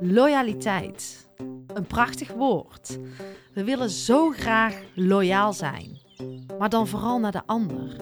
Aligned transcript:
Loyaliteit. 0.00 1.28
Een 1.74 1.86
prachtig 1.86 2.32
woord. 2.32 2.98
We 3.52 3.64
willen 3.64 3.90
zo 3.90 4.30
graag 4.30 4.80
loyaal 4.94 5.52
zijn, 5.52 5.98
maar 6.58 6.68
dan 6.68 6.86
vooral 6.88 7.18
naar 7.18 7.32
de 7.32 7.42
ander. 7.46 7.96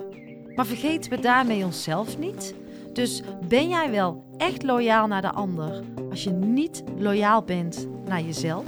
Maar 0.55 0.67
vergeten 0.67 1.11
we 1.11 1.21
daarmee 1.21 1.65
onszelf 1.65 2.19
niet? 2.19 2.55
Dus 2.93 3.23
ben 3.49 3.69
jij 3.69 3.91
wel 3.91 4.25
echt 4.37 4.63
loyaal 4.63 5.07
naar 5.07 5.23
de 5.23 5.33
ander 5.33 5.83
als 6.11 6.25
je 6.25 6.31
niet 6.31 6.83
loyaal 6.99 7.43
bent 7.43 7.89
naar 8.05 8.21
jezelf? 8.21 8.65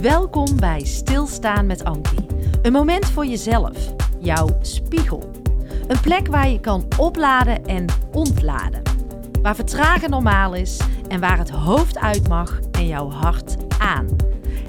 Welkom 0.00 0.56
bij 0.56 0.84
Stilstaan 0.84 1.66
met 1.66 1.84
Ankie. 1.84 2.26
Een 2.62 2.72
moment 2.72 3.06
voor 3.06 3.26
jezelf, 3.26 3.94
jouw 4.20 4.48
spiegel. 4.60 5.30
Een 5.88 6.00
plek 6.00 6.26
waar 6.26 6.48
je 6.48 6.60
kan 6.60 6.84
opladen 6.98 7.64
en 7.64 7.86
ontladen. 8.12 8.91
Waar 9.42 9.54
vertragen 9.54 10.10
normaal 10.10 10.54
is 10.54 10.80
en 11.08 11.20
waar 11.20 11.38
het 11.38 11.50
hoofd 11.50 11.98
uit 11.98 12.28
mag 12.28 12.60
en 12.60 12.86
jouw 12.86 13.10
hart 13.10 13.78
aan. 13.78 14.16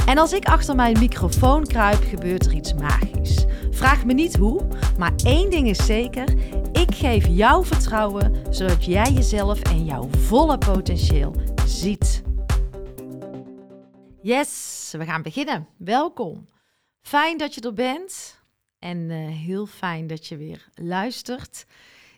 En 0.05 0.18
als 0.18 0.34
ik 0.34 0.45
achter 0.45 0.76
mijn 0.76 1.00
microfoon 1.00 1.66
kruip, 1.66 2.04
gebeurt 2.04 2.45
er 2.45 2.54
iets 2.54 2.73
magisch. 2.73 3.45
Vraag 3.72 4.05
me 4.05 4.14
niet 4.14 4.36
hoe, 4.36 4.67
maar 4.98 5.14
één 5.23 5.50
ding 5.50 5.67
is 5.67 5.86
zeker: 5.86 6.34
ik 6.72 6.95
geef 6.95 7.28
jou 7.28 7.66
vertrouwen 7.66 8.54
zodat 8.54 8.86
jij 8.86 9.12
jezelf 9.12 9.62
en 9.62 9.86
jouw 9.86 10.09
volle 10.09 10.58
potentieel 10.58 11.36
ziet. 11.66 12.23
Yes, 14.22 14.90
we 14.98 15.05
gaan 15.05 15.22
beginnen. 15.22 15.67
Welkom. 15.78 16.50
Fijn 17.02 17.38
dat 17.38 17.53
je 17.55 17.62
er 17.62 17.73
bent 17.73 18.42
en 18.80 18.98
uh, 18.98 19.28
heel 19.28 19.66
fijn 19.66 20.08
dat 20.08 20.28
je 20.28 20.38
weer 20.38 20.70
luistert. 20.73 21.66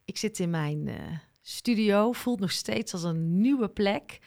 Ik 0.06 0.18
zit 0.18 0.40
in 0.40 0.50
mijn 0.50 0.88
uh, 0.88 0.94
studio, 1.48 2.12
voelt 2.12 2.40
nog 2.40 2.52
steeds 2.52 2.94
als 2.94 3.04
een 3.04 3.42
nieuwe 3.42 3.70
plek. 3.70 4.20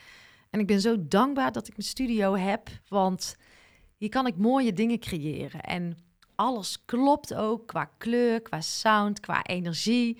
En 0.50 0.60
ik 0.60 0.66
ben 0.66 0.80
zo 0.80 1.08
dankbaar 1.08 1.52
dat 1.52 1.68
ik 1.68 1.76
mijn 1.76 1.88
studio 1.88 2.34
heb, 2.34 2.68
want 2.88 3.36
hier 3.96 4.08
kan 4.08 4.26
ik 4.26 4.36
mooie 4.36 4.72
dingen 4.72 4.98
creëren. 4.98 5.60
En 5.60 5.98
alles 6.34 6.84
klopt 6.84 7.34
ook 7.34 7.66
qua 7.66 7.84
kleur, 7.84 8.42
qua 8.42 8.60
sound, 8.60 9.20
qua 9.20 9.42
energie, 9.42 10.18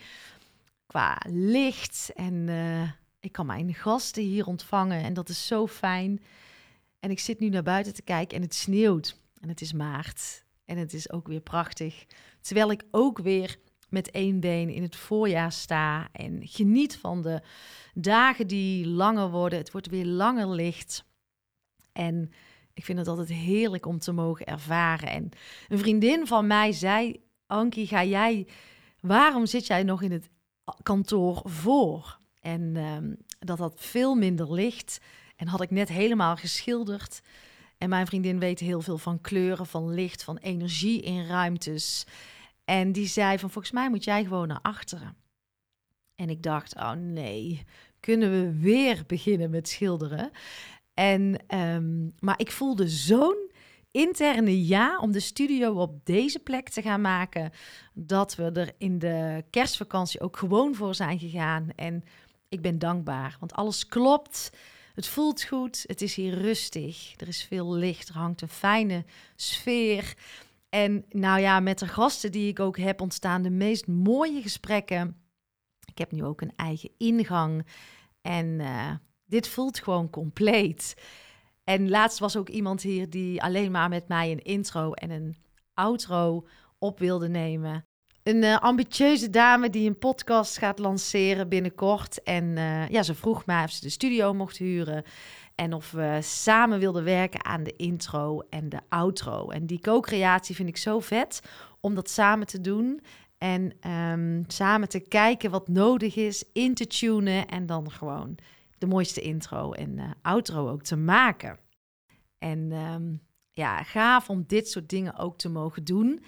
qua 0.86 1.20
licht. 1.28 2.10
En 2.14 2.34
uh, 2.34 2.90
ik 3.20 3.32
kan 3.32 3.46
mijn 3.46 3.74
gasten 3.74 4.22
hier 4.22 4.46
ontvangen 4.46 5.02
en 5.02 5.14
dat 5.14 5.28
is 5.28 5.46
zo 5.46 5.66
fijn. 5.66 6.22
En 7.00 7.10
ik 7.10 7.20
zit 7.20 7.40
nu 7.40 7.48
naar 7.48 7.62
buiten 7.62 7.94
te 7.94 8.02
kijken 8.02 8.36
en 8.36 8.42
het 8.42 8.54
sneeuwt. 8.54 9.20
En 9.40 9.48
het 9.48 9.60
is 9.60 9.72
maart. 9.72 10.44
En 10.64 10.78
het 10.78 10.92
is 10.92 11.10
ook 11.10 11.28
weer 11.28 11.40
prachtig. 11.40 12.06
Terwijl 12.40 12.70
ik 12.70 12.82
ook 12.90 13.18
weer 13.18 13.58
met 13.88 14.10
één 14.10 14.40
been 14.40 14.68
in 14.68 14.82
het 14.82 14.96
voorjaar 14.96 15.52
sta 15.52 16.08
en 16.12 16.40
geniet 16.42 16.96
van 16.96 17.22
de 17.22 17.40
dagen 17.94 18.46
die 18.46 18.86
langer 18.86 19.30
worden. 19.30 19.58
Het 19.58 19.70
wordt 19.70 19.86
weer 19.86 20.06
langer 20.06 20.48
licht. 20.48 21.04
En 21.92 22.30
ik 22.74 22.84
vind 22.84 22.98
het 22.98 23.08
altijd 23.08 23.28
heerlijk 23.28 23.86
om 23.86 23.98
te 23.98 24.12
mogen 24.12 24.46
ervaren. 24.46 25.08
En 25.08 25.28
een 25.68 25.78
vriendin 25.78 26.26
van 26.26 26.46
mij 26.46 26.72
zei: 26.72 27.22
Ankie, 27.46 27.86
ga 27.86 28.04
jij, 28.04 28.46
waarom 29.00 29.46
zit 29.46 29.66
jij 29.66 29.82
nog 29.82 30.02
in 30.02 30.12
het 30.12 30.28
kantoor 30.82 31.40
voor? 31.44 32.18
En 32.40 32.76
um, 32.76 33.16
dat 33.38 33.58
had 33.58 33.74
veel 33.76 34.14
minder 34.14 34.52
licht. 34.52 35.00
En 35.36 35.46
had 35.46 35.60
ik 35.60 35.70
net 35.70 35.88
helemaal 35.88 36.36
geschilderd. 36.36 37.20
En 37.78 37.88
mijn 37.88 38.06
vriendin 38.06 38.38
weet 38.38 38.60
heel 38.60 38.80
veel 38.80 38.98
van 38.98 39.20
kleuren, 39.20 39.66
van 39.66 39.94
licht, 39.94 40.22
van 40.22 40.36
energie 40.36 41.00
in 41.00 41.26
ruimtes. 41.26 42.06
En 42.68 42.92
die 42.92 43.06
zei 43.06 43.38
van 43.38 43.50
volgens 43.50 43.72
mij 43.72 43.90
moet 43.90 44.04
jij 44.04 44.24
gewoon 44.24 44.48
naar 44.48 44.58
achteren. 44.62 45.16
En 46.14 46.30
ik 46.30 46.42
dacht, 46.42 46.74
oh 46.74 46.92
nee, 46.92 47.64
kunnen 48.00 48.30
we 48.30 48.60
weer 48.60 49.04
beginnen 49.06 49.50
met 49.50 49.68
schilderen? 49.68 50.30
En, 50.94 51.44
um, 51.54 52.14
maar 52.18 52.40
ik 52.40 52.50
voelde 52.50 52.88
zo'n 52.88 53.50
interne 53.90 54.66
ja 54.66 54.98
om 54.98 55.12
de 55.12 55.20
studio 55.20 55.72
op 55.72 56.06
deze 56.06 56.38
plek 56.38 56.68
te 56.68 56.82
gaan 56.82 57.00
maken, 57.00 57.52
dat 57.94 58.34
we 58.34 58.50
er 58.52 58.72
in 58.78 58.98
de 58.98 59.44
kerstvakantie 59.50 60.20
ook 60.20 60.36
gewoon 60.36 60.74
voor 60.74 60.94
zijn 60.94 61.18
gegaan. 61.18 61.68
En 61.76 62.04
ik 62.48 62.60
ben 62.62 62.78
dankbaar, 62.78 63.36
want 63.40 63.52
alles 63.52 63.86
klopt. 63.86 64.52
Het 64.94 65.06
voelt 65.06 65.42
goed, 65.42 65.84
het 65.86 66.02
is 66.02 66.14
hier 66.14 66.34
rustig, 66.34 67.14
er 67.16 67.28
is 67.28 67.44
veel 67.44 67.74
licht, 67.74 68.08
er 68.08 68.14
hangt 68.14 68.40
een 68.40 68.48
fijne 68.48 69.04
sfeer. 69.36 70.14
En 70.68 71.04
nou 71.08 71.40
ja, 71.40 71.60
met 71.60 71.78
de 71.78 71.86
gasten 71.86 72.32
die 72.32 72.48
ik 72.48 72.60
ook 72.60 72.78
heb 72.78 73.00
ontstaan 73.00 73.42
de 73.42 73.50
meest 73.50 73.86
mooie 73.86 74.42
gesprekken. 74.42 75.22
Ik 75.84 75.98
heb 75.98 76.12
nu 76.12 76.24
ook 76.24 76.40
een 76.40 76.52
eigen 76.56 76.90
ingang 76.96 77.66
en 78.20 78.46
uh, 78.46 78.90
dit 79.24 79.48
voelt 79.48 79.78
gewoon 79.78 80.10
compleet. 80.10 80.94
En 81.64 81.88
laatst 81.88 82.18
was 82.18 82.36
ook 82.36 82.48
iemand 82.48 82.82
hier 82.82 83.10
die 83.10 83.42
alleen 83.42 83.70
maar 83.70 83.88
met 83.88 84.08
mij 84.08 84.30
een 84.30 84.42
intro 84.42 84.92
en 84.92 85.10
een 85.10 85.36
outro 85.74 86.46
op 86.78 86.98
wilde 86.98 87.28
nemen. 87.28 87.86
Een 88.22 88.42
uh, 88.42 88.58
ambitieuze 88.58 89.30
dame 89.30 89.70
die 89.70 89.88
een 89.88 89.98
podcast 89.98 90.58
gaat 90.58 90.78
lanceren 90.78 91.48
binnenkort. 91.48 92.22
En 92.22 92.44
uh, 92.44 92.88
ja, 92.88 93.02
ze 93.02 93.14
vroeg 93.14 93.46
mij 93.46 93.64
of 93.64 93.70
ze 93.70 93.80
de 93.80 93.88
studio 93.88 94.34
mocht 94.34 94.56
huren. 94.56 95.04
En 95.60 95.72
of 95.72 95.90
we 95.90 96.18
samen 96.22 96.78
wilden 96.78 97.04
werken 97.04 97.44
aan 97.44 97.62
de 97.62 97.76
intro 97.76 98.40
en 98.50 98.68
de 98.68 98.80
outro. 98.88 99.48
En 99.48 99.66
die 99.66 99.80
co-creatie 99.80 100.54
vind 100.54 100.68
ik 100.68 100.76
zo 100.76 101.00
vet 101.00 101.42
om 101.80 101.94
dat 101.94 102.10
samen 102.10 102.46
te 102.46 102.60
doen. 102.60 103.00
En 103.38 103.90
um, 103.90 104.44
samen 104.46 104.88
te 104.88 105.00
kijken 105.00 105.50
wat 105.50 105.68
nodig 105.68 106.16
is, 106.16 106.44
in 106.52 106.74
te 106.74 106.86
tunen 106.86 107.46
en 107.46 107.66
dan 107.66 107.90
gewoon 107.90 108.38
de 108.78 108.86
mooiste 108.86 109.20
intro 109.20 109.72
en 109.72 109.98
uh, 109.98 110.10
outro 110.22 110.68
ook 110.68 110.82
te 110.82 110.96
maken. 110.96 111.58
En 112.38 112.72
um, 112.72 113.20
ja, 113.52 113.82
gaaf 113.82 114.30
om 114.30 114.44
dit 114.46 114.68
soort 114.68 114.88
dingen 114.88 115.16
ook 115.16 115.38
te 115.38 115.48
mogen 115.48 115.84
doen. 115.84 116.24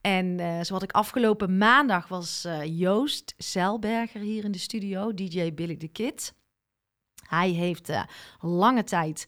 En 0.00 0.26
uh, 0.38 0.60
zoals 0.62 0.82
ik 0.82 0.92
afgelopen 0.92 1.58
maandag 1.58 2.08
was 2.08 2.44
uh, 2.46 2.78
Joost 2.78 3.34
Zeilberger 3.36 4.20
hier 4.20 4.44
in 4.44 4.52
de 4.52 4.58
studio, 4.58 5.14
DJ 5.14 5.54
Billy 5.54 5.76
the 5.76 5.88
Kid. 5.88 6.36
Hij 7.28 7.50
heeft 7.50 7.90
uh, 7.90 8.02
lange 8.40 8.84
tijd 8.84 9.26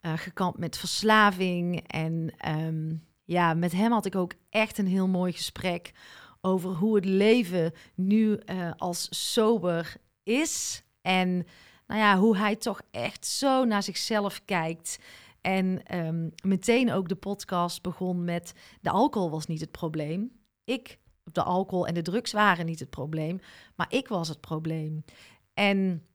gekampt 0.00 0.58
met 0.58 0.78
verslaving. 0.78 1.84
En 1.86 2.32
um, 2.48 3.06
ja, 3.24 3.54
met 3.54 3.72
hem 3.72 3.92
had 3.92 4.06
ik 4.06 4.14
ook 4.14 4.32
echt 4.50 4.78
een 4.78 4.86
heel 4.86 5.08
mooi 5.08 5.32
gesprek 5.32 5.92
over 6.40 6.70
hoe 6.70 6.94
het 6.94 7.04
leven 7.04 7.72
nu 7.94 8.38
als 8.76 9.32
sober 9.32 9.96
is. 10.22 10.82
En 11.02 11.46
nou 11.86 12.00
ja, 12.00 12.18
hoe 12.18 12.36
hij 12.36 12.56
toch 12.56 12.80
echt 12.90 13.26
zo 13.26 13.64
naar 13.64 13.82
zichzelf 13.82 14.44
kijkt. 14.44 14.98
En 15.40 15.96
um, 16.06 16.32
meteen 16.42 16.92
ook 16.92 17.08
de 17.08 17.14
podcast 17.14 17.82
begon 17.82 18.24
met 18.24 18.54
de 18.80 18.90
alcohol 18.90 19.30
was 19.30 19.46
niet 19.46 19.60
het 19.60 19.70
probleem. 19.70 20.32
Ik, 20.64 20.98
de 21.24 21.42
alcohol 21.42 21.86
en 21.86 21.94
de 21.94 22.02
drugs 22.02 22.32
waren 22.32 22.66
niet 22.66 22.80
het 22.80 22.90
probleem, 22.90 23.40
maar 23.74 23.86
ik 23.88 24.08
was 24.08 24.28
het 24.28 24.40
probleem. 24.40 25.04
En 25.54 26.06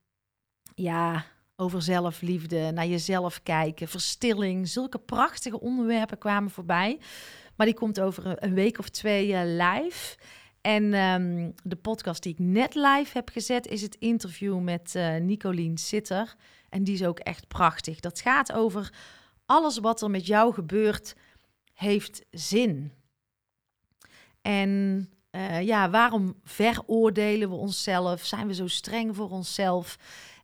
ja, 0.75 1.25
over 1.55 1.81
zelfliefde, 1.81 2.71
naar 2.71 2.87
jezelf 2.87 3.43
kijken, 3.43 3.87
verstilling, 3.87 4.67
zulke 4.67 4.99
prachtige 4.99 5.59
onderwerpen 5.59 6.17
kwamen 6.17 6.51
voorbij. 6.51 6.99
Maar 7.55 7.65
die 7.65 7.75
komt 7.75 7.99
over 7.99 8.43
een 8.43 8.53
week 8.53 8.79
of 8.79 8.89
twee 8.89 9.27
uh, 9.27 9.41
live. 9.43 10.17
En 10.61 10.93
um, 10.93 11.53
de 11.63 11.75
podcast 11.75 12.23
die 12.23 12.33
ik 12.33 12.39
net 12.39 12.75
live 12.75 13.09
heb 13.13 13.29
gezet 13.29 13.67
is 13.67 13.81
het 13.81 13.95
interview 13.95 14.59
met 14.59 14.93
uh, 14.95 15.15
Nicolien 15.15 15.77
Sitter. 15.77 16.35
En 16.69 16.83
die 16.83 16.93
is 16.93 17.03
ook 17.03 17.19
echt 17.19 17.47
prachtig. 17.47 17.99
Dat 17.99 18.21
gaat 18.21 18.51
over 18.51 18.93
alles 19.45 19.77
wat 19.77 20.01
er 20.01 20.09
met 20.09 20.25
jou 20.25 20.53
gebeurt, 20.53 21.15
heeft 21.73 22.25
zin. 22.31 22.91
En 24.41 25.09
uh, 25.31 25.61
ja, 25.61 25.89
waarom 25.89 26.35
veroordelen 26.43 27.49
we 27.49 27.55
onszelf? 27.55 28.25
Zijn 28.25 28.47
we 28.47 28.53
zo 28.53 28.67
streng 28.67 29.15
voor 29.15 29.29
onszelf? 29.29 29.97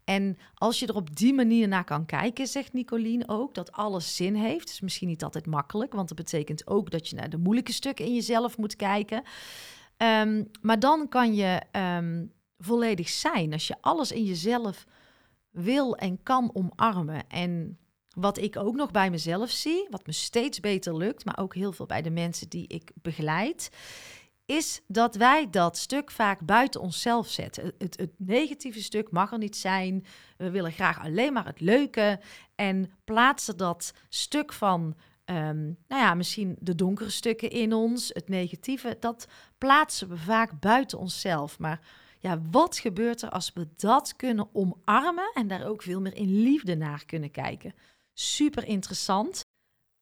En 0.08 0.38
als 0.54 0.80
je 0.80 0.88
er 0.88 0.96
op 0.96 1.16
die 1.16 1.34
manier 1.34 1.68
naar 1.68 1.84
kan 1.84 2.06
kijken, 2.06 2.48
zegt 2.48 2.74
Nicolien 2.74 3.30
ook, 3.30 3.54
dat 3.54 3.72
alles 3.72 4.16
zin 4.16 4.36
heeft. 4.36 4.70
is 4.70 4.82
misschien 4.82 5.08
niet 5.08 5.24
altijd 5.24 5.46
makkelijk, 5.46 5.94
want 5.94 6.08
dat 6.08 6.18
betekent 6.18 6.68
ook 6.68 6.92
dat 6.92 7.08
je 7.08 7.16
naar 7.16 7.30
de 7.30 7.38
moeilijke 7.38 7.72
stukken 7.72 8.06
in 8.06 8.14
jezelf 8.14 8.58
moet 8.58 8.76
kijken. 8.76 9.24
Um, 9.98 10.52
maar 10.62 10.80
dan 10.80 11.10
kan 11.10 11.36
je 11.36 11.62
um, 11.72 12.32
volledig 12.58 13.10
zijn 13.10 13.54
als 13.54 13.68
je 13.68 13.76
alles 13.82 14.12
in 14.12 14.24
jezelf 14.24 14.86
wil 15.52 15.96
en 15.96 16.24
kan 16.24 16.50
omarmen. 16.54 17.28
En 17.28 17.78
wat 18.10 18.38
ik 18.38 18.58
ook 18.58 18.76
nog 18.76 18.92
bij 18.92 19.10
mezelf 19.10 19.50
zie, 19.50 19.88
wat 19.90 20.06
me 20.06 20.14
steeds 20.14 20.60
beter 20.60 20.98
lukt, 20.98 21.26
maar 21.26 21.38
ook 21.40 21.56
heel 21.56 21.72
veel 21.72 21.86
bij 21.86 22.02
de 22.02 22.10
mensen 22.10 22.50
die 22.50 22.68
ik 22.68 22.92
begeleid, 23.02 23.70
is 24.48 24.82
dat 24.88 25.16
wij 25.16 25.50
dat 25.50 25.78
stuk 25.78 26.12
vaak 26.12 26.40
buiten 26.40 26.82
onszelf 26.82 27.28
zetten. 27.28 27.74
Het, 27.78 27.98
het, 27.98 28.12
negatieve 28.18 28.82
stuk 28.84 29.12
mag 29.12 29.32
er 29.32 29.38
niet 29.38 29.56
zijn. 29.56 30.06
We 30.38 30.50
willen 30.50 30.72
graag 30.72 31.00
alleen 31.00 31.34
maar 31.34 31.46
het 31.46 31.60
leuke. 31.60 32.20
En 32.56 32.92
plaatsen 33.04 33.58
dat 33.58 33.94
stuk 34.10 34.54
van, 34.54 34.96
um, 35.26 35.78
nou 35.88 36.02
ja, 36.02 36.14
misschien 36.14 36.56
de 36.60 36.76
donkere 36.76 37.10
stukken 37.10 37.50
in 37.50 37.74
ons, 37.74 38.10
het 38.14 38.30
negatieve, 38.30 38.98
dat 39.00 39.28
plaatsen 39.58 40.10
we 40.10 40.18
vaak 40.18 40.60
buiten 40.60 40.98
onszelf. 40.98 41.60
Maar 41.60 41.80
ja, 42.20 42.42
wat 42.52 42.78
gebeurt 42.78 43.22
er 43.22 43.30
als 43.30 43.52
we 43.54 43.68
dat 43.76 44.16
kunnen 44.16 44.50
omarmen 44.54 45.32
en 45.34 45.48
daar 45.48 45.66
ook 45.66 45.82
veel 45.82 46.02
meer 46.02 46.16
in 46.16 46.42
liefde 46.42 46.76
naar 46.76 47.06
kunnen 47.06 47.32
kijken? 47.32 47.74
Super 48.14 48.68
interessant. 48.68 49.46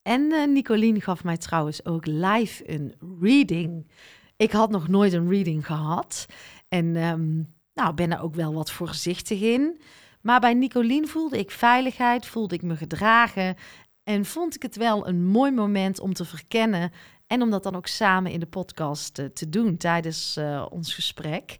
En 0.02 0.20
uh, 0.20 0.46
Nicolien 0.46 1.00
gaf 1.00 1.24
mij 1.24 1.36
trouwens 1.36 1.84
ook 1.84 2.06
live 2.06 2.70
een 2.70 2.94
reading. 3.20 3.86
Ik 4.36 4.52
had 4.52 4.70
nog 4.70 4.88
nooit 4.88 5.12
een 5.12 5.28
reading 5.28 5.66
gehad. 5.66 6.26
En 6.68 6.96
um, 6.96 7.54
nou, 7.74 7.94
ben 7.94 8.12
er 8.12 8.22
ook 8.22 8.34
wel 8.34 8.54
wat 8.54 8.70
voorzichtig 8.70 9.40
in. 9.40 9.80
Maar 10.20 10.40
bij 10.40 10.54
Nicolien 10.54 11.08
voelde 11.08 11.38
ik 11.38 11.50
veiligheid, 11.50 12.26
voelde 12.26 12.54
ik 12.54 12.62
me 12.62 12.76
gedragen. 12.76 13.56
En 14.02 14.24
vond 14.24 14.54
ik 14.54 14.62
het 14.62 14.76
wel 14.76 15.08
een 15.08 15.24
mooi 15.24 15.52
moment 15.52 16.00
om 16.00 16.12
te 16.12 16.24
verkennen. 16.24 16.92
En 17.26 17.42
om 17.42 17.50
dat 17.50 17.62
dan 17.62 17.76
ook 17.76 17.86
samen 17.86 18.32
in 18.32 18.40
de 18.40 18.46
podcast 18.46 19.18
uh, 19.18 19.26
te 19.26 19.48
doen 19.48 19.76
tijdens 19.76 20.36
uh, 20.38 20.66
ons 20.70 20.94
gesprek. 20.94 21.56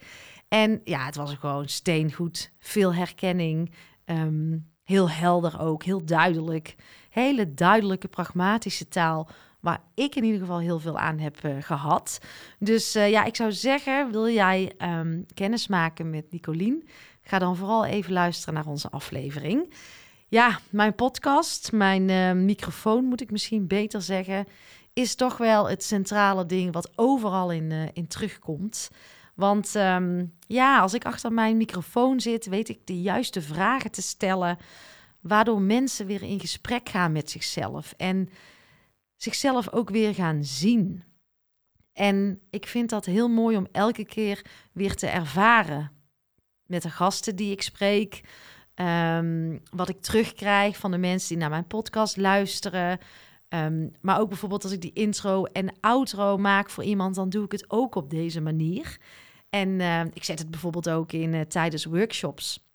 En 0.49 0.81
ja, 0.84 1.05
het 1.05 1.17
was 1.17 1.34
gewoon 1.34 1.69
steengoed. 1.69 2.52
Veel 2.58 2.94
herkenning. 2.94 3.73
Um, 4.05 4.70
heel 4.82 5.11
helder 5.11 5.61
ook, 5.61 5.84
heel 5.84 6.05
duidelijk. 6.05 6.75
Hele 7.11 7.55
duidelijke, 7.55 8.08
pragmatische 8.08 8.88
taal. 8.88 9.28
Waar 9.67 9.83
ik 9.95 10.15
in 10.15 10.25
ieder 10.25 10.41
geval 10.41 10.59
heel 10.59 10.79
veel 10.79 10.99
aan 10.99 11.19
heb 11.19 11.37
uh, 11.45 11.57
gehad. 11.61 12.19
Dus 12.59 12.97
uh, 12.97 13.11
ja, 13.11 13.25
ik 13.25 13.37
zou 13.37 13.53
zeggen, 13.53 14.11
wil 14.11 14.29
jij 14.29 14.73
um, 14.83 15.27
kennis 15.35 15.67
maken 15.67 16.11
met 16.11 16.25
Nicolien? 16.31 16.89
Ga 17.21 17.39
dan 17.39 17.57
vooral 17.57 17.85
even 17.85 18.13
luisteren 18.13 18.55
naar 18.55 18.67
onze 18.67 18.91
aflevering. 18.91 19.75
Ja, 20.29 20.59
mijn 20.71 20.95
podcast, 20.95 21.73
mijn 21.73 22.09
uh, 22.09 22.33
microfoon 22.33 23.05
moet 23.05 23.21
ik 23.21 23.31
misschien 23.31 23.67
beter 23.67 24.03
zeggen, 24.03 24.47
is 24.93 25.15
toch 25.15 25.37
wel 25.37 25.69
het 25.69 25.85
centrale 25.85 26.47
ding 26.47 26.73
wat 26.73 26.91
overal 26.95 27.53
in, 27.53 27.91
in 27.93 28.07
terugkomt. 28.07 28.91
Want 29.35 29.75
um, 29.75 30.33
ja, 30.47 30.81
als 30.81 30.95
ik 30.95 31.05
achter 31.05 31.33
mijn 31.33 31.57
microfoon 31.57 32.21
zit, 32.21 32.47
weet 32.47 32.69
ik 32.69 32.79
de 32.85 33.01
juiste 33.01 33.43
vragen 33.43 33.91
te 33.91 34.03
stellen, 34.03 34.59
waardoor 35.21 35.61
mensen 35.61 36.07
weer 36.07 36.23
in 36.23 36.41
gesprek 36.41 36.89
gaan 36.89 37.12
met 37.12 37.31
zichzelf 37.31 37.95
en 37.97 38.29
zichzelf 39.17 39.73
ook 39.73 39.91
weer 39.91 40.15
gaan 40.15 40.45
zien. 40.45 41.05
En 41.93 42.41
ik 42.51 42.67
vind 42.67 42.91
dat 42.91 43.05
heel 43.05 43.29
mooi 43.29 43.57
om 43.57 43.67
elke 43.73 44.05
keer 44.05 44.45
weer 44.73 44.95
te 44.95 45.07
ervaren 45.07 45.93
met 46.67 46.83
de 46.83 46.91
gasten 46.91 47.37
die 47.37 47.53
ik 47.53 47.63
spreek. 47.63 48.21
Um, 48.75 49.63
wat 49.71 49.89
ik 49.89 50.01
terugkrijg 50.01 50.77
van 50.77 50.91
de 50.91 50.99
mensen 50.99 51.29
die 51.29 51.39
naar 51.39 51.51
mijn 51.51 51.67
podcast 51.67 52.17
luisteren. 52.17 52.99
Um, 53.49 53.93
maar 54.01 54.21
ook 54.21 54.29
bijvoorbeeld 54.29 54.65
als 54.65 54.73
ik 54.73 54.81
die 54.81 54.93
intro 54.93 55.45
en 55.45 55.73
outro 55.81 56.37
maak 56.37 56.71
voor 56.71 56.85
iemand, 56.85 57.15
dan 57.15 57.29
doe 57.29 57.45
ik 57.45 57.53
het 57.53 57.71
ook 57.71 57.95
op 57.95 58.11
deze 58.11 58.41
manier. 58.41 58.99
En 59.51 59.69
uh, 59.69 60.01
ik 60.01 60.25
zet 60.25 60.39
het 60.39 60.51
bijvoorbeeld 60.51 60.89
ook 60.89 61.12
in 61.12 61.33
uh, 61.33 61.41
tijdens 61.41 61.85
workshops. 61.85 62.66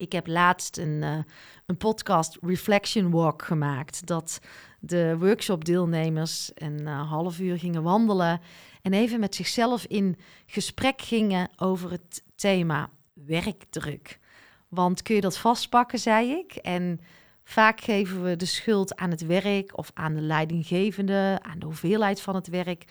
Ik 0.00 0.12
heb 0.12 0.26
laatst 0.26 0.78
een, 0.78 1.02
uh, 1.02 1.18
een 1.66 1.76
podcast 1.76 2.38
Reflection 2.40 3.10
Walk 3.10 3.42
gemaakt. 3.42 4.06
Dat 4.06 4.40
de 4.78 5.16
workshop-deelnemers 5.18 6.50
een 6.54 6.86
half 6.86 7.38
uur 7.38 7.58
gingen 7.58 7.82
wandelen. 7.82 8.40
En 8.82 8.92
even 8.92 9.20
met 9.20 9.34
zichzelf 9.34 9.84
in 9.84 10.16
gesprek 10.46 11.02
gingen 11.02 11.50
over 11.56 11.90
het 11.90 12.22
thema 12.34 12.90
werkdruk. 13.12 14.18
Want 14.68 15.02
kun 15.02 15.14
je 15.14 15.20
dat 15.20 15.38
vastpakken, 15.38 15.98
zei 15.98 16.30
ik. 16.30 16.54
En 16.54 17.00
vaak 17.50 17.80
geven 17.80 18.22
we 18.22 18.36
de 18.36 18.44
schuld 18.44 18.96
aan 18.96 19.10
het 19.10 19.26
werk 19.26 19.78
of 19.78 19.90
aan 19.94 20.14
de 20.14 20.20
leidinggevende, 20.20 21.38
aan 21.42 21.58
de 21.58 21.66
hoeveelheid 21.66 22.20
van 22.20 22.34
het 22.34 22.48
werk. 22.48 22.84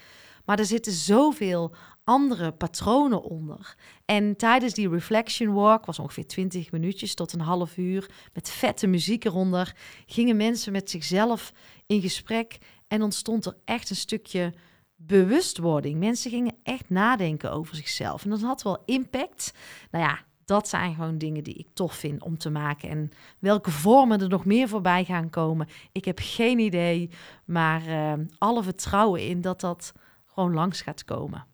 Maar 0.45 0.59
er 0.59 0.65
zitten 0.65 0.91
zoveel 0.91 1.75
andere 2.03 2.51
patronen 2.51 3.23
onder. 3.23 3.75
En 4.05 4.35
tijdens 4.35 4.73
die 4.73 4.89
reflection 4.89 5.53
walk, 5.53 5.85
was 5.85 5.99
ongeveer 5.99 6.27
20 6.27 6.71
minuutjes 6.71 7.13
tot 7.13 7.33
een 7.33 7.39
half 7.39 7.77
uur, 7.77 8.09
met 8.33 8.49
vette 8.49 8.87
muziek 8.87 9.25
eronder, 9.25 9.75
gingen 10.05 10.37
mensen 10.37 10.71
met 10.71 10.89
zichzelf 10.89 11.53
in 11.85 12.01
gesprek 12.01 12.57
en 12.87 13.01
ontstond 13.01 13.45
er 13.45 13.57
echt 13.65 13.89
een 13.89 13.95
stukje 13.95 14.53
bewustwording. 14.95 15.99
Mensen 15.99 16.31
gingen 16.31 16.55
echt 16.63 16.89
nadenken 16.89 17.51
over 17.51 17.75
zichzelf. 17.75 18.23
En 18.23 18.29
dat 18.29 18.41
had 18.41 18.61
wel 18.61 18.83
impact. 18.85 19.53
Nou 19.91 20.03
ja, 20.03 20.19
dat 20.49 20.67
zijn 20.67 20.95
gewoon 20.95 21.17
dingen 21.17 21.43
die 21.43 21.53
ik 21.53 21.67
tof 21.73 21.93
vind 21.93 22.23
om 22.23 22.37
te 22.37 22.49
maken. 22.49 22.89
En 22.89 23.11
welke 23.39 23.71
vormen 23.71 24.21
er 24.21 24.29
nog 24.29 24.45
meer 24.45 24.67
voorbij 24.67 25.05
gaan 25.05 25.29
komen, 25.29 25.67
ik 25.91 26.05
heb 26.05 26.19
geen 26.21 26.59
idee. 26.59 27.09
Maar 27.45 27.87
uh, 27.87 28.13
alle 28.37 28.63
vertrouwen 28.63 29.27
in 29.27 29.41
dat 29.41 29.61
dat 29.61 29.93
gewoon 30.25 30.53
langs 30.53 30.81
gaat 30.81 31.03
komen. 31.03 31.45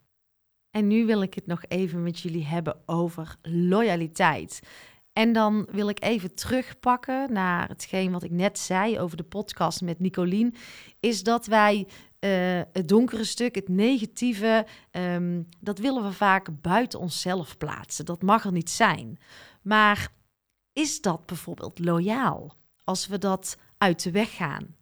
En 0.72 0.88
nu 0.88 1.06
wil 1.06 1.22
ik 1.22 1.34
het 1.34 1.48
nog 1.48 1.64
even 1.68 2.04
met 2.04 2.20
jullie 2.20 2.46
hebben 2.46 2.78
over 2.86 3.36
loyaliteit. 3.42 4.60
En 5.14 5.34
dan 5.34 5.68
wil 5.72 5.90
ik 5.90 6.04
even 6.04 6.36
terugpakken 6.36 7.34
naar 7.34 7.68
hetgeen 7.68 8.12
wat 8.12 8.24
ik 8.24 8.32
net 8.32 8.60
zei 8.60 9.00
over 9.00 9.18
de 9.18 9.24
podcast 9.24 9.82
met 9.82 10.00
Nicolien. 10.00 10.56
Is 11.00 11.24
dat 11.24 11.46
wij 11.46 11.88
uh, 12.26 12.62
het 12.72 12.88
donkere 12.88 13.24
stuk, 13.24 13.56
het 13.56 13.70
negatieve, 13.70 14.66
um, 14.92 15.48
dat 15.60 15.80
willen 15.80 16.04
we 16.04 16.12
vaak 16.12 16.62
buiten 16.62 17.00
onszelf 17.00 17.58
plaatsen. 17.58 18.06
Dat 18.06 18.22
mag 18.22 18.46
er 18.46 18.52
niet 18.52 18.70
zijn. 18.70 19.20
Maar 19.62 20.12
is 20.74 21.02
dat 21.02 21.26
bijvoorbeeld 21.26 21.80
loyaal 21.80 22.56
als 22.84 23.08
we 23.08 23.18
dat 23.18 23.58
uit 23.78 24.04
de 24.04 24.12
weg 24.12 24.36
gaan? 24.36 24.76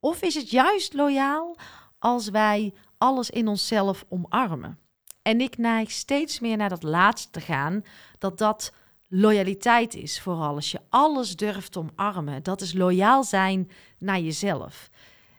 Of 0.00 0.22
is 0.22 0.34
het 0.34 0.50
juist 0.50 0.92
loyaal 0.92 1.56
als 1.98 2.28
wij 2.28 2.74
alles 2.98 3.30
in 3.30 3.48
onszelf 3.48 4.04
omarmen? 4.08 4.78
En 5.22 5.40
ik 5.40 5.58
neig 5.58 5.90
steeds 5.90 6.40
meer 6.40 6.56
naar 6.56 6.68
dat 6.68 6.82
laatste 6.82 7.30
te 7.30 7.40
gaan, 7.40 7.82
dat 8.18 8.38
dat 8.38 8.72
loyaliteit 9.08 9.94
is. 9.94 10.20
Vooral 10.20 10.54
als 10.54 10.70
je 10.70 10.80
alles 10.88 11.36
durft 11.36 11.76
omarmen. 11.76 12.42
Dat 12.42 12.60
is 12.60 12.72
loyaal 12.72 13.24
zijn 13.24 13.70
naar 13.98 14.20
jezelf. 14.20 14.90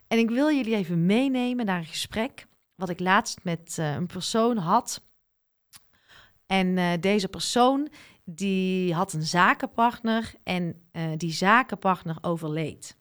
En 0.08 0.18
ik 0.18 0.30
wil 0.30 0.52
jullie 0.52 0.76
even 0.76 1.06
meenemen 1.06 1.66
naar 1.66 1.80
een 1.80 1.86
gesprek 1.86 2.48
wat 2.76 2.90
ik 2.90 3.00
laatst 3.00 3.44
met 3.44 3.78
uh, 3.80 3.94
een 3.94 4.08
persoon 4.08 4.58
had. 4.58 5.04
En 6.46 6.68
uh, 6.68 6.92
deze 7.00 7.28
persoon 7.28 7.90
die 8.24 8.94
had 8.94 9.14
een 9.14 9.24
zakenpartner 9.24 10.34
en 10.44 10.82
uh, 10.92 11.04
die 11.18 11.32
zakenpartner 11.32 12.18
overleed. 12.22 12.98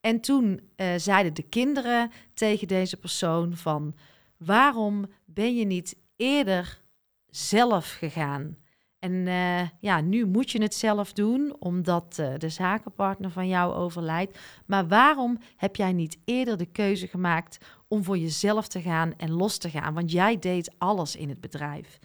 En 0.00 0.20
toen 0.20 0.70
zeiden 0.96 1.34
de 1.34 1.42
kinderen 1.42 2.10
tegen 2.34 2.68
deze 2.68 2.96
persoon 2.96 3.56
van 3.56 3.94
waarom 4.36 5.06
ben 5.24 5.56
je 5.56 5.64
niet 5.64 5.96
eerder 6.16 6.82
zelf 7.26 7.92
gegaan? 7.92 8.56
En 8.98 9.12
uh, 9.12 9.68
ja, 9.80 10.00
nu 10.00 10.26
moet 10.26 10.50
je 10.50 10.62
het 10.62 10.74
zelf 10.74 11.12
doen, 11.12 11.56
omdat 11.58 12.16
uh, 12.20 12.34
de 12.36 12.48
zakenpartner 12.48 13.30
van 13.30 13.48
jou 13.48 13.74
overlijdt. 13.74 14.38
Maar 14.66 14.88
waarom 14.88 15.38
heb 15.56 15.76
jij 15.76 15.92
niet 15.92 16.18
eerder 16.24 16.56
de 16.56 16.66
keuze 16.66 17.06
gemaakt 17.06 17.58
om 17.88 18.04
voor 18.04 18.18
jezelf 18.18 18.68
te 18.68 18.80
gaan 18.80 19.14
en 19.16 19.30
los 19.30 19.58
te 19.58 19.70
gaan? 19.70 19.94
Want 19.94 20.12
jij 20.12 20.38
deed 20.38 20.74
alles 20.78 21.16
in 21.16 21.28
het 21.28 21.40
bedrijf. 21.40 21.98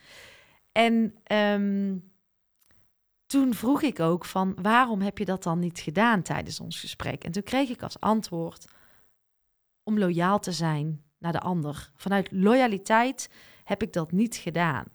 En 0.72 1.16
um, 1.32 2.12
toen 3.26 3.54
vroeg 3.54 3.82
ik 3.82 4.00
ook 4.00 4.26
van, 4.26 4.56
waarom 4.62 5.02
heb 5.02 5.18
je 5.18 5.26
dat 5.26 5.44
dan 5.44 5.60
niet 5.60 5.80
gedaan 5.80 6.22
tijdens 6.22 6.60
ons 6.60 6.80
gesprek? 6.80 7.24
En 7.24 7.32
toen 7.32 7.44
kreeg 7.44 7.70
ik 7.70 7.84
als 7.84 8.00
antwoord 8.00 8.66
om 9.84 10.00
loyaal 10.00 10.40
te 10.40 10.52
zijn 10.52 11.04
naar 11.18 11.32
de 11.32 11.40
ander. 11.40 11.92
Vanuit 11.96 12.32
loyaliteit 12.32 13.30
heb 13.64 13.82
ik 13.82 13.94
dat 13.94 14.12
niet 14.12 14.36
gedaan. 14.36 14.86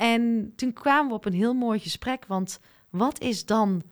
En 0.00 0.52
toen 0.56 0.72
kwamen 0.72 1.08
we 1.08 1.14
op 1.14 1.24
een 1.24 1.32
heel 1.32 1.54
mooi 1.54 1.78
gesprek, 1.78 2.26
want 2.26 2.60
wat 2.90 3.20
is 3.20 3.46
dan 3.46 3.82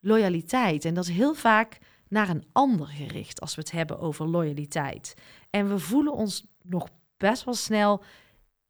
loyaliteit? 0.00 0.84
En 0.84 0.94
dat 0.94 1.04
is 1.04 1.14
heel 1.14 1.34
vaak 1.34 1.78
naar 2.08 2.28
een 2.28 2.44
ander 2.52 2.86
gericht 2.86 3.40
als 3.40 3.54
we 3.54 3.60
het 3.60 3.70
hebben 3.70 3.98
over 3.98 4.28
loyaliteit. 4.28 5.14
En 5.50 5.68
we 5.68 5.78
voelen 5.78 6.12
ons 6.12 6.46
nog 6.62 6.88
best 7.16 7.44
wel 7.44 7.54
snel 7.54 8.02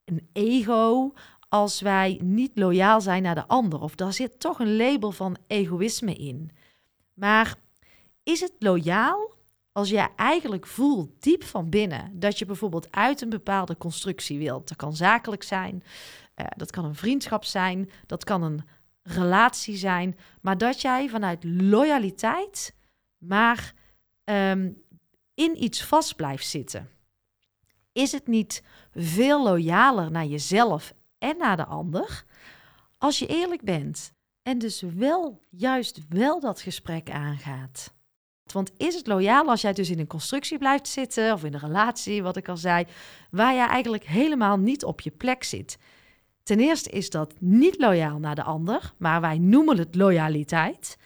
een 0.05 0.29
ego 0.33 1.13
als 1.49 1.81
wij 1.81 2.21
niet 2.23 2.51
loyaal 2.55 3.01
zijn 3.01 3.23
naar 3.23 3.35
de 3.35 3.47
ander. 3.47 3.81
Of 3.81 3.95
daar 3.95 4.13
zit 4.13 4.41
toch 4.41 4.59
een 4.59 4.77
label 4.77 5.13
van 5.13 5.37
egoïsme 5.47 6.15
in. 6.15 6.51
Maar 7.15 7.57
is 8.23 8.41
het 8.41 8.53
loyaal 8.59 9.35
als 9.73 9.89
jij 9.89 10.09
eigenlijk 10.17 10.67
voelt 10.67 11.23
diep 11.23 11.45
van 11.45 11.71
binnen 11.71 12.21
dat 12.21 12.39
je 12.39 12.47
bijvoorbeeld 12.47 12.93
uit 12.93 13.21
een 13.21 13.29
bepaalde 13.29 13.77
constructie 13.77 14.39
wilt? 14.39 14.69
Dat 14.69 14.77
kan 14.77 14.97
zakelijk 14.97 15.43
zijn, 15.43 15.83
uh, 16.41 16.47
dat 16.57 16.71
kan 16.71 16.85
een 16.85 16.95
vriendschap 16.95 17.45
zijn, 17.45 17.91
dat 18.07 18.25
kan 18.25 18.43
een 18.43 18.65
relatie 19.03 19.77
zijn, 19.77 20.19
maar 20.41 20.59
dat 20.59 20.81
jij 20.81 21.09
vanuit 21.09 21.45
loyaliteit 21.45 22.75
maar 23.19 23.75
um, 24.25 24.83
in 25.35 25.63
iets 25.63 25.85
vast 25.85 26.17
blijft 26.17 26.47
zitten. 26.47 26.91
Is 27.93 28.13
het 28.13 28.27
niet 28.27 28.63
veel 28.95 29.43
loyaler 29.43 30.11
naar 30.11 30.25
jezelf 30.25 30.95
en 31.19 31.37
naar 31.37 31.57
de 31.57 31.65
ander 31.65 32.25
als 32.99 33.19
je 33.19 33.27
eerlijk 33.27 33.63
bent 33.63 34.13
en 34.43 34.59
dus 34.59 34.81
wel 34.81 35.41
juist 35.51 36.01
wel 36.09 36.41
dat 36.41 36.61
gesprek 36.61 37.11
aangaat? 37.11 37.95
Want 38.53 38.73
is 38.77 38.95
het 38.95 39.07
loyaal 39.07 39.49
als 39.49 39.61
jij 39.61 39.73
dus 39.73 39.91
in 39.91 39.99
een 39.99 40.07
constructie 40.07 40.59
blijft 40.59 40.89
zitten 40.89 41.33
of 41.33 41.45
in 41.45 41.55
een 41.55 41.61
relatie, 41.61 42.23
wat 42.23 42.37
ik 42.37 42.49
al 42.49 42.57
zei, 42.57 42.87
waar 43.31 43.55
jij 43.55 43.67
eigenlijk 43.67 44.05
helemaal 44.05 44.59
niet 44.59 44.85
op 44.85 45.01
je 45.01 45.11
plek 45.11 45.45
zit? 45.45 45.79
Ten 46.47 46.61
eerste 46.61 46.91
is 46.91 47.11
dat 47.11 47.35
niet 47.39 47.79
loyaal 47.79 48.19
naar 48.19 48.35
de 48.35 48.43
ander, 48.43 48.93
maar 48.97 49.21
wij 49.21 49.39
noemen 49.39 49.79
het 49.79 49.95
loyaliteit. 49.95 50.97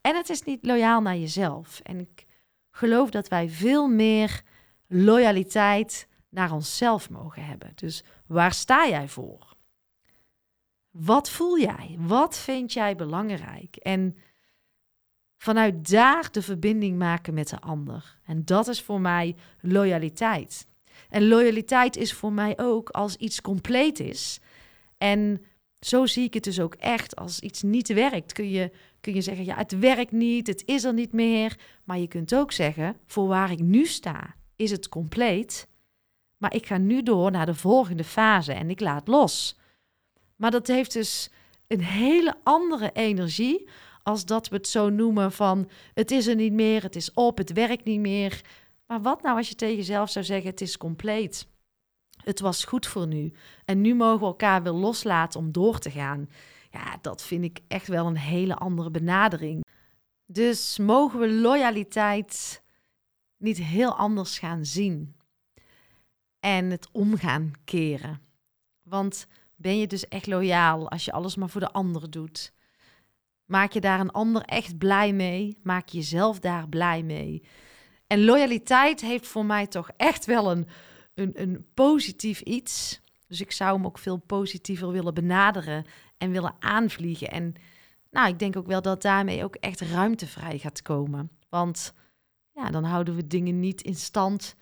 En 0.00 0.16
het 0.16 0.28
is 0.28 0.42
niet 0.42 0.64
loyaal 0.64 1.00
naar 1.00 1.16
jezelf. 1.16 1.80
En 1.82 2.00
ik 2.00 2.26
geloof 2.70 3.10
dat 3.10 3.28
wij 3.28 3.48
veel 3.48 3.88
meer 3.88 4.42
loyaliteit 4.86 6.08
naar 6.28 6.52
onszelf 6.52 7.10
mogen 7.10 7.44
hebben. 7.44 7.72
Dus 7.74 8.04
waar 8.26 8.52
sta 8.52 8.88
jij 8.88 9.08
voor? 9.08 9.54
Wat 10.90 11.30
voel 11.30 11.58
jij? 11.58 11.96
Wat 11.98 12.38
vind 12.38 12.72
jij 12.72 12.96
belangrijk? 12.96 13.76
En 13.76 14.16
vanuit 15.36 15.90
daar 15.90 16.28
de 16.32 16.42
verbinding 16.42 16.98
maken 16.98 17.34
met 17.34 17.48
de 17.48 17.60
ander. 17.60 18.18
En 18.24 18.44
dat 18.44 18.68
is 18.68 18.82
voor 18.82 19.00
mij 19.00 19.36
loyaliteit. 19.60 20.66
En 21.08 21.28
loyaliteit 21.28 21.96
is 21.96 22.12
voor 22.12 22.32
mij 22.32 22.58
ook 22.58 22.90
als 22.90 23.16
iets 23.16 23.40
compleet 23.40 24.00
is. 24.00 24.40
En 24.98 25.42
zo 25.80 26.06
zie 26.06 26.24
ik 26.24 26.34
het 26.34 26.44
dus 26.44 26.60
ook 26.60 26.74
echt. 26.74 27.16
Als 27.16 27.40
iets 27.40 27.62
niet 27.62 27.88
werkt, 27.88 28.32
kun 28.32 28.50
je, 28.50 28.72
kun 29.00 29.14
je 29.14 29.20
zeggen: 29.20 29.44
ja, 29.44 29.56
het 29.56 29.78
werkt 29.78 30.12
niet, 30.12 30.46
het 30.46 30.62
is 30.66 30.84
er 30.84 30.94
niet 30.94 31.12
meer. 31.12 31.58
Maar 31.84 31.98
je 31.98 32.08
kunt 32.08 32.34
ook 32.34 32.52
zeggen: 32.52 32.96
voor 33.06 33.26
waar 33.26 33.50
ik 33.50 33.60
nu 33.60 33.86
sta, 33.86 34.34
is 34.56 34.70
het 34.70 34.88
compleet. 34.88 35.68
Maar 36.36 36.54
ik 36.54 36.66
ga 36.66 36.76
nu 36.76 37.02
door 37.02 37.30
naar 37.30 37.46
de 37.46 37.54
volgende 37.54 38.04
fase 38.04 38.52
en 38.52 38.70
ik 38.70 38.80
laat 38.80 39.08
los. 39.08 39.58
Maar 40.36 40.50
dat 40.50 40.66
heeft 40.66 40.92
dus 40.92 41.30
een 41.66 41.82
hele 41.82 42.34
andere 42.42 42.90
energie 42.92 43.68
als 44.02 44.24
dat 44.24 44.48
we 44.48 44.56
het 44.56 44.68
zo 44.68 44.88
noemen 44.88 45.32
van 45.32 45.70
het 45.94 46.10
is 46.10 46.26
er 46.26 46.34
niet 46.34 46.52
meer, 46.52 46.82
het 46.82 46.96
is 46.96 47.12
op, 47.12 47.38
het 47.38 47.52
werkt 47.52 47.84
niet 47.84 48.00
meer. 48.00 48.40
Maar 48.86 49.02
wat 49.02 49.22
nou 49.22 49.36
als 49.36 49.48
je 49.48 49.54
tegen 49.54 49.76
jezelf 49.76 50.10
zou 50.10 50.24
zeggen 50.24 50.50
het 50.50 50.60
is 50.60 50.76
compleet? 50.76 51.46
Het 52.28 52.40
was 52.40 52.64
goed 52.64 52.86
voor 52.86 53.06
nu. 53.06 53.32
En 53.64 53.80
nu 53.80 53.94
mogen 53.94 54.20
we 54.20 54.26
elkaar 54.26 54.62
weer 54.62 54.72
loslaten 54.72 55.40
om 55.40 55.52
door 55.52 55.78
te 55.78 55.90
gaan. 55.90 56.28
Ja, 56.70 56.98
dat 57.00 57.22
vind 57.22 57.44
ik 57.44 57.60
echt 57.68 57.86
wel 57.86 58.06
een 58.06 58.16
hele 58.16 58.54
andere 58.54 58.90
benadering. 58.90 59.64
Dus 60.26 60.78
mogen 60.78 61.20
we 61.20 61.30
loyaliteit 61.32 62.62
niet 63.36 63.58
heel 63.58 63.96
anders 63.96 64.38
gaan 64.38 64.64
zien 64.64 65.16
en 66.40 66.70
het 66.70 66.88
omgaan 66.92 67.52
keren. 67.64 68.20
Want 68.82 69.26
ben 69.56 69.78
je 69.78 69.86
dus 69.86 70.08
echt 70.08 70.26
loyaal 70.26 70.90
als 70.90 71.04
je 71.04 71.12
alles 71.12 71.36
maar 71.36 71.50
voor 71.50 71.60
de 71.60 71.72
ander 71.72 72.10
doet? 72.10 72.52
Maak 73.44 73.72
je 73.72 73.80
daar 73.80 74.00
een 74.00 74.10
ander 74.10 74.42
echt 74.42 74.78
blij 74.78 75.12
mee? 75.12 75.58
Maak 75.62 75.88
je 75.88 75.98
jezelf 75.98 76.38
daar 76.38 76.68
blij 76.68 77.02
mee? 77.02 77.42
En 78.06 78.24
loyaliteit 78.24 79.00
heeft 79.00 79.26
voor 79.26 79.44
mij 79.44 79.66
toch 79.66 79.90
echt 79.96 80.24
wel 80.24 80.50
een, 80.50 80.68
een, 81.18 81.40
een 81.40 81.66
positief 81.74 82.40
iets. 82.40 83.00
Dus 83.26 83.40
ik 83.40 83.52
zou 83.52 83.76
hem 83.76 83.86
ook 83.86 83.98
veel 83.98 84.16
positiever 84.16 84.90
willen 84.90 85.14
benaderen 85.14 85.84
en 86.18 86.30
willen 86.30 86.54
aanvliegen. 86.58 87.30
En 87.30 87.54
nou, 88.10 88.28
ik 88.28 88.38
denk 88.38 88.56
ook 88.56 88.66
wel 88.66 88.82
dat 88.82 89.02
daarmee 89.02 89.44
ook 89.44 89.54
echt 89.54 89.80
ruimte 89.80 90.26
vrij 90.26 90.58
gaat 90.58 90.82
komen. 90.82 91.30
Want 91.48 91.92
ja, 92.52 92.70
dan 92.70 92.84
houden 92.84 93.14
we 93.14 93.26
dingen 93.26 93.60
niet 93.60 93.82
in 93.82 93.94
stand 93.94 94.56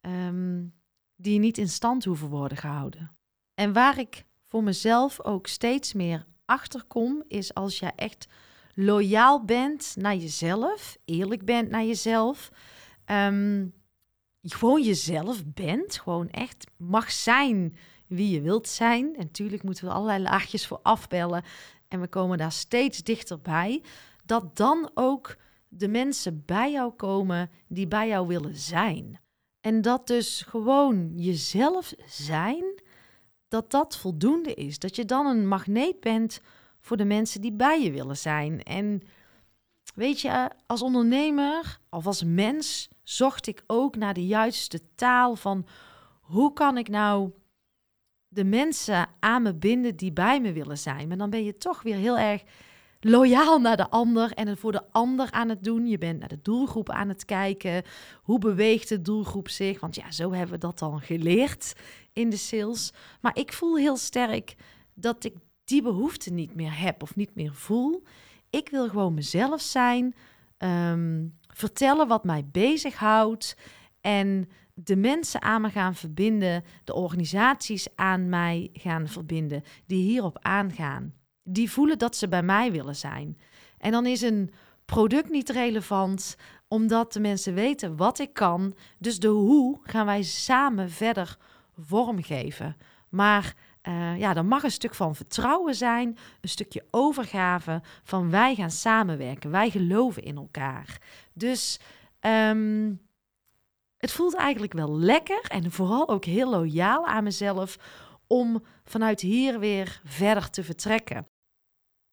um, 0.00 0.74
die 1.16 1.38
niet 1.38 1.58
in 1.58 1.68
stand 1.68 2.04
hoeven 2.04 2.28
worden 2.28 2.58
gehouden. 2.58 3.10
En 3.54 3.72
waar 3.72 3.98
ik 3.98 4.24
voor 4.48 4.62
mezelf 4.62 5.24
ook 5.24 5.46
steeds 5.46 5.92
meer 5.92 6.26
achter 6.44 6.84
kom, 6.84 7.24
is 7.28 7.54
als 7.54 7.78
je 7.78 7.92
echt 7.96 8.26
loyaal 8.74 9.44
bent 9.44 9.94
naar 9.98 10.16
jezelf, 10.16 10.96
eerlijk 11.04 11.44
bent 11.44 11.70
naar 11.70 11.84
jezelf, 11.84 12.50
um, 13.06 13.74
gewoon 14.54 14.82
jezelf 14.82 15.44
bent, 15.46 15.98
gewoon 15.98 16.30
echt 16.30 16.66
mag 16.76 17.10
zijn 17.10 17.76
wie 18.06 18.30
je 18.30 18.40
wilt 18.40 18.68
zijn. 18.68 19.14
En 19.16 19.24
natuurlijk 19.24 19.62
moeten 19.62 19.84
we 19.84 19.90
allerlei 19.90 20.22
laagjes 20.22 20.66
voor 20.66 20.80
afbellen 20.82 21.44
en 21.88 22.00
we 22.00 22.08
komen 22.08 22.38
daar 22.38 22.52
steeds 22.52 23.02
dichterbij, 23.02 23.82
dat 24.24 24.56
dan 24.56 24.90
ook 24.94 25.36
de 25.68 25.88
mensen 25.88 26.42
bij 26.46 26.72
jou 26.72 26.92
komen 26.92 27.50
die 27.68 27.88
bij 27.88 28.08
jou 28.08 28.26
willen 28.26 28.56
zijn. 28.56 29.20
En 29.60 29.82
dat 29.82 30.06
dus 30.06 30.42
gewoon 30.42 31.12
jezelf 31.16 31.94
zijn, 32.06 32.64
dat 33.48 33.70
dat 33.70 33.96
voldoende 33.96 34.54
is. 34.54 34.78
Dat 34.78 34.96
je 34.96 35.04
dan 35.04 35.26
een 35.26 35.48
magneet 35.48 36.00
bent 36.00 36.40
voor 36.80 36.96
de 36.96 37.04
mensen 37.04 37.40
die 37.40 37.52
bij 37.52 37.82
je 37.82 37.90
willen 37.90 38.16
zijn. 38.16 38.62
En 38.62 39.02
weet 39.96 40.20
je, 40.20 40.50
als 40.66 40.82
ondernemer 40.82 41.78
of 41.90 42.06
als 42.06 42.24
mens 42.24 42.88
zocht 43.02 43.46
ik 43.46 43.62
ook 43.66 43.96
naar 43.96 44.14
de 44.14 44.26
juiste 44.26 44.80
taal 44.94 45.36
van 45.36 45.66
hoe 46.20 46.52
kan 46.52 46.78
ik 46.78 46.88
nou 46.88 47.30
de 48.28 48.44
mensen 48.44 49.08
aan 49.20 49.42
me 49.42 49.54
binden 49.54 49.96
die 49.96 50.12
bij 50.12 50.40
me 50.40 50.52
willen 50.52 50.78
zijn. 50.78 51.08
Maar 51.08 51.16
dan 51.16 51.30
ben 51.30 51.44
je 51.44 51.56
toch 51.56 51.82
weer 51.82 51.96
heel 51.96 52.18
erg 52.18 52.42
loyaal 53.00 53.58
naar 53.58 53.76
de 53.76 53.90
ander 53.90 54.32
en 54.32 54.48
het 54.48 54.58
voor 54.58 54.72
de 54.72 54.92
ander 54.92 55.30
aan 55.30 55.48
het 55.48 55.64
doen. 55.64 55.86
Je 55.86 55.98
bent 55.98 56.18
naar 56.18 56.28
de 56.28 56.42
doelgroep 56.42 56.90
aan 56.90 57.08
het 57.08 57.24
kijken. 57.24 57.82
Hoe 58.22 58.38
beweegt 58.38 58.88
de 58.88 59.02
doelgroep 59.02 59.48
zich? 59.48 59.80
Want 59.80 59.94
ja, 59.94 60.10
zo 60.10 60.32
hebben 60.32 60.54
we 60.54 60.58
dat 60.60 60.78
dan 60.78 61.00
geleerd 61.00 61.72
in 62.12 62.30
de 62.30 62.36
sales. 62.36 62.92
Maar 63.20 63.36
ik 63.36 63.52
voel 63.52 63.76
heel 63.76 63.96
sterk 63.96 64.54
dat 64.94 65.24
ik 65.24 65.34
die 65.64 65.82
behoefte 65.82 66.32
niet 66.32 66.54
meer 66.54 66.80
heb 66.80 67.02
of 67.02 67.16
niet 67.16 67.34
meer 67.34 67.54
voel. 67.54 68.02
Ik 68.56 68.68
wil 68.68 68.88
gewoon 68.88 69.14
mezelf 69.14 69.60
zijn, 69.60 70.14
ehm, 70.56 71.26
vertellen 71.46 72.08
wat 72.08 72.24
mij 72.24 72.46
bezighoudt 72.52 73.56
en 74.00 74.48
de 74.74 74.96
mensen 74.96 75.42
aan 75.42 75.60
me 75.60 75.70
gaan 75.70 75.94
verbinden, 75.94 76.64
de 76.84 76.94
organisaties 76.94 77.88
aan 77.94 78.28
mij 78.28 78.70
gaan 78.72 79.08
verbinden, 79.08 79.62
die 79.86 80.02
hierop 80.02 80.38
aangaan 80.40 81.14
die 81.48 81.70
voelen 81.70 81.98
dat 81.98 82.16
ze 82.16 82.28
bij 82.28 82.42
mij 82.42 82.72
willen 82.72 82.96
zijn. 82.96 83.38
En 83.78 83.90
dan 83.90 84.06
is 84.06 84.22
een 84.22 84.50
product 84.84 85.30
niet 85.30 85.50
relevant, 85.50 86.36
omdat 86.68 87.12
de 87.12 87.20
mensen 87.20 87.54
weten 87.54 87.96
wat 87.96 88.18
ik 88.18 88.32
kan. 88.32 88.74
Dus 88.98 89.18
de 89.18 89.28
hoe 89.28 89.78
gaan 89.82 90.06
wij 90.06 90.22
samen 90.22 90.90
verder 90.90 91.36
vormgeven. 91.78 92.76
Maar 93.08 93.54
uh, 93.88 94.18
ja, 94.18 94.36
er 94.36 94.44
mag 94.44 94.62
een 94.62 94.70
stuk 94.70 94.94
van 94.94 95.14
vertrouwen 95.14 95.74
zijn, 95.74 96.18
een 96.40 96.48
stukje 96.48 96.84
overgave 96.90 97.82
van 98.02 98.30
wij 98.30 98.54
gaan 98.54 98.70
samenwerken, 98.70 99.50
wij 99.50 99.70
geloven 99.70 100.22
in 100.22 100.36
elkaar. 100.36 101.00
Dus 101.32 101.80
ehm, 102.20 102.94
het 103.96 104.12
voelt 104.12 104.34
eigenlijk 104.34 104.72
wel 104.72 104.98
lekker 104.98 105.40
en 105.48 105.70
vooral 105.70 106.08
ook 106.08 106.24
heel 106.24 106.50
loyaal 106.50 107.06
aan 107.06 107.24
mezelf 107.24 107.78
om 108.26 108.62
vanuit 108.84 109.20
hier 109.20 109.58
weer 109.58 110.00
verder 110.04 110.50
te 110.50 110.64
vertrekken. 110.64 111.26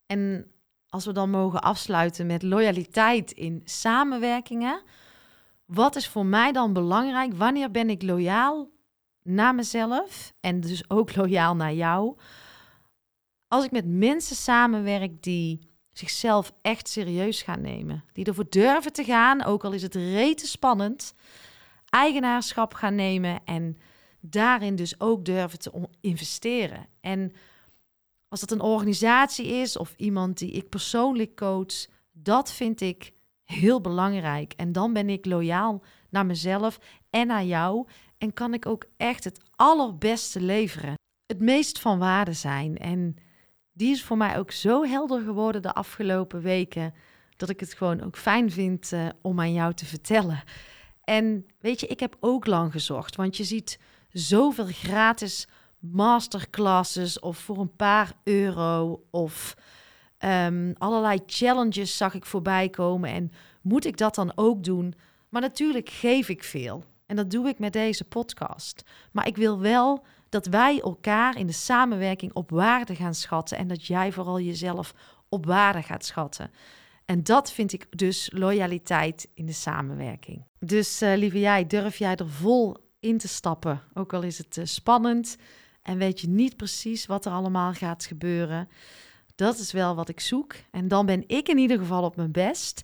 En 0.06 0.54
als 0.94 1.04
we 1.04 1.12
dan 1.12 1.30
mogen 1.30 1.62
afsluiten 1.62 2.26
met 2.26 2.42
loyaliteit 2.42 3.32
in 3.32 3.60
samenwerkingen. 3.64 4.82
Wat 5.64 5.96
is 5.96 6.08
voor 6.08 6.26
mij 6.26 6.52
dan 6.52 6.72
belangrijk? 6.72 7.34
Wanneer 7.34 7.70
ben 7.70 7.90
ik 7.90 8.02
loyaal 8.02 8.70
naar 9.24 9.54
mezelf 9.54 10.32
en 10.40 10.60
dus 10.60 10.90
ook 10.90 11.14
loyaal 11.14 11.56
naar 11.56 11.74
jou? 11.74 12.16
Als 13.48 13.64
ik 13.64 13.70
met 13.70 13.86
mensen 13.86 14.36
samenwerk 14.36 15.22
die 15.22 15.68
zichzelf 15.92 16.52
echt 16.62 16.88
serieus 16.88 17.42
gaan 17.42 17.60
nemen, 17.60 18.04
die 18.12 18.24
ervoor 18.24 18.48
durven 18.48 18.92
te 18.92 19.04
gaan, 19.04 19.44
ook 19.44 19.64
al 19.64 19.72
is 19.72 19.82
het 19.82 19.94
rete 19.94 20.46
spannend, 20.46 21.14
eigenaarschap 21.88 22.74
gaan 22.74 22.94
nemen 22.94 23.40
en 23.44 23.76
daarin 24.20 24.76
dus 24.76 25.00
ook 25.00 25.24
durven 25.24 25.58
te 25.58 25.88
investeren. 26.00 26.86
En 27.00 27.32
als 28.28 28.40
dat 28.40 28.50
een 28.50 28.60
organisatie 28.60 29.46
is 29.46 29.76
of 29.76 29.94
iemand 29.96 30.38
die 30.38 30.50
ik 30.50 30.68
persoonlijk 30.68 31.36
coach, 31.36 31.86
dat 32.12 32.52
vind 32.52 32.80
ik 32.80 33.12
heel 33.44 33.80
belangrijk. 33.80 34.52
En 34.52 34.72
dan 34.72 34.92
ben 34.92 35.08
ik 35.08 35.26
loyaal 35.26 35.82
naar 36.10 36.26
mezelf 36.26 36.78
en 37.10 37.26
naar 37.26 37.44
jou. 37.44 37.86
En 38.18 38.32
kan 38.32 38.54
ik 38.54 38.66
ook 38.66 38.84
echt 38.96 39.24
het 39.24 39.40
allerbeste 39.56 40.40
leveren. 40.40 40.94
Het 41.26 41.40
meest 41.40 41.80
van 41.80 41.98
waarde 41.98 42.32
zijn. 42.32 42.76
En 42.78 43.16
die 43.72 43.90
is 43.90 44.04
voor 44.04 44.16
mij 44.16 44.38
ook 44.38 44.50
zo 44.50 44.84
helder 44.84 45.22
geworden 45.22 45.62
de 45.62 45.74
afgelopen 45.74 46.40
weken. 46.40 46.94
Dat 47.36 47.48
ik 47.48 47.60
het 47.60 47.74
gewoon 47.74 48.02
ook 48.02 48.16
fijn 48.16 48.50
vind 48.50 48.92
uh, 48.92 49.08
om 49.22 49.40
aan 49.40 49.52
jou 49.52 49.74
te 49.74 49.86
vertellen. 49.86 50.42
En 51.04 51.46
weet 51.60 51.80
je, 51.80 51.86
ik 51.86 52.00
heb 52.00 52.16
ook 52.20 52.46
lang 52.46 52.72
gezocht. 52.72 53.16
Want 53.16 53.36
je 53.36 53.44
ziet 53.44 53.78
zoveel 54.08 54.66
gratis 54.66 55.48
masterclasses 55.78 57.20
of 57.20 57.38
voor 57.38 57.58
een 57.58 57.76
paar 57.76 58.12
euro 58.24 59.04
of 59.10 59.56
um, 60.18 60.74
allerlei 60.78 61.18
challenges 61.26 61.96
zag 61.96 62.14
ik 62.14 62.24
voorbij 62.24 62.68
komen. 62.68 63.10
En 63.10 63.32
moet 63.62 63.84
ik 63.84 63.96
dat 63.96 64.14
dan 64.14 64.32
ook 64.34 64.64
doen? 64.64 64.94
Maar 65.28 65.40
natuurlijk 65.40 65.88
geef 65.88 66.28
ik 66.28 66.44
veel. 66.44 66.84
En 67.06 67.16
dat 67.16 67.30
doe 67.30 67.48
ik 67.48 67.58
met 67.58 67.72
deze 67.72 68.04
podcast. 68.04 68.82
Maar 69.12 69.26
ik 69.26 69.36
wil 69.36 69.60
wel 69.60 70.04
dat 70.28 70.46
wij 70.46 70.80
elkaar 70.80 71.38
in 71.38 71.46
de 71.46 71.52
samenwerking 71.52 72.32
op 72.32 72.50
waarde 72.50 72.94
gaan 72.94 73.14
schatten. 73.14 73.58
En 73.58 73.68
dat 73.68 73.86
jij 73.86 74.12
vooral 74.12 74.40
jezelf 74.40 74.94
op 75.28 75.46
waarde 75.46 75.82
gaat 75.82 76.04
schatten. 76.04 76.50
En 77.04 77.22
dat 77.22 77.52
vind 77.52 77.72
ik 77.72 77.86
dus 77.90 78.30
loyaliteit 78.32 79.28
in 79.34 79.46
de 79.46 79.52
samenwerking. 79.52 80.44
Dus 80.58 81.02
uh, 81.02 81.16
lieve 81.16 81.40
jij, 81.40 81.66
durf 81.66 81.96
jij 81.96 82.16
er 82.16 82.28
vol 82.28 82.76
in 83.00 83.18
te 83.18 83.28
stappen? 83.28 83.82
Ook 83.94 84.12
al 84.12 84.22
is 84.22 84.38
het 84.38 84.56
uh, 84.56 84.64
spannend. 84.64 85.36
en 85.82 85.98
weet 85.98 86.20
je 86.20 86.28
niet 86.28 86.56
precies 86.56 87.06
wat 87.06 87.24
er 87.24 87.32
allemaal 87.32 87.72
gaat 87.72 88.04
gebeuren. 88.04 88.68
Dat 89.34 89.58
is 89.58 89.72
wel 89.72 89.94
wat 89.94 90.08
ik 90.08 90.20
zoek. 90.20 90.54
En 90.70 90.88
dan 90.88 91.06
ben 91.06 91.24
ik 91.26 91.48
in 91.48 91.58
ieder 91.58 91.78
geval 91.78 92.02
op 92.02 92.16
mijn 92.16 92.32
best. 92.32 92.82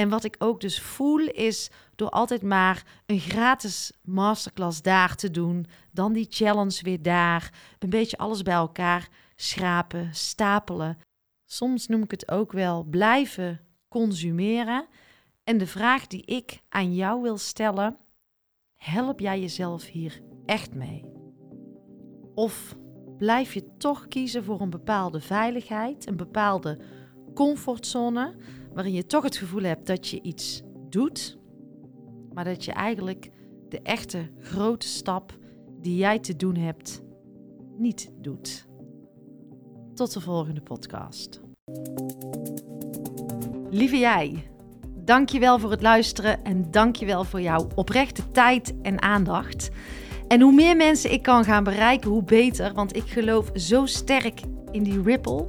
En 0.00 0.08
wat 0.08 0.24
ik 0.24 0.36
ook 0.38 0.60
dus 0.60 0.80
voel 0.80 1.18
is 1.18 1.70
door 1.94 2.08
altijd 2.08 2.42
maar 2.42 3.02
een 3.06 3.20
gratis 3.20 3.92
masterclass 4.02 4.82
daar 4.82 5.16
te 5.16 5.30
doen, 5.30 5.66
dan 5.90 6.12
die 6.12 6.26
challenge 6.30 6.82
weer 6.82 7.02
daar, 7.02 7.52
een 7.78 7.90
beetje 7.90 8.16
alles 8.16 8.42
bij 8.42 8.54
elkaar 8.54 9.08
schrapen, 9.36 10.14
stapelen. 10.14 10.98
Soms 11.44 11.86
noem 11.86 12.02
ik 12.02 12.10
het 12.10 12.30
ook 12.30 12.52
wel 12.52 12.84
blijven 12.84 13.60
consumeren. 13.88 14.86
En 15.44 15.58
de 15.58 15.66
vraag 15.66 16.06
die 16.06 16.24
ik 16.24 16.60
aan 16.68 16.94
jou 16.94 17.22
wil 17.22 17.38
stellen, 17.38 17.96
help 18.76 19.20
jij 19.20 19.40
jezelf 19.40 19.86
hier 19.86 20.20
echt 20.46 20.74
mee? 20.74 21.04
Of 22.34 22.76
blijf 23.18 23.54
je 23.54 23.76
toch 23.76 24.08
kiezen 24.08 24.44
voor 24.44 24.60
een 24.60 24.70
bepaalde 24.70 25.20
veiligheid, 25.20 26.06
een 26.08 26.16
bepaalde 26.16 26.78
comfortzone, 27.34 28.34
waarin 28.72 28.92
je 28.92 29.06
toch 29.06 29.22
het 29.22 29.36
gevoel 29.36 29.62
hebt 29.62 29.86
dat 29.86 30.08
je 30.08 30.22
iets 30.22 30.62
doet, 30.88 31.38
maar 32.32 32.44
dat 32.44 32.64
je 32.64 32.72
eigenlijk 32.72 33.30
de 33.68 33.80
echte 33.82 34.30
grote 34.38 34.86
stap 34.86 35.38
die 35.80 35.96
jij 35.96 36.18
te 36.18 36.36
doen 36.36 36.56
hebt, 36.56 37.02
niet 37.76 38.10
doet. 38.20 38.68
Tot 39.94 40.12
de 40.12 40.20
volgende 40.20 40.60
podcast. 40.60 41.40
Lieve 43.70 43.98
jij, 43.98 44.50
dankjewel 44.96 45.58
voor 45.58 45.70
het 45.70 45.82
luisteren 45.82 46.44
en 46.44 46.70
dankjewel 46.70 47.24
voor 47.24 47.40
jouw 47.40 47.68
oprechte 47.74 48.30
tijd 48.30 48.74
en 48.82 49.02
aandacht. 49.02 49.70
En 50.28 50.40
hoe 50.40 50.52
meer 50.52 50.76
mensen 50.76 51.12
ik 51.12 51.22
kan 51.22 51.44
gaan 51.44 51.64
bereiken, 51.64 52.10
hoe 52.10 52.22
beter, 52.22 52.74
want 52.74 52.96
ik 52.96 53.06
geloof 53.06 53.50
zo 53.54 53.86
sterk 53.86 54.40
in 54.70 54.82
die 54.82 55.02
ripple. 55.02 55.48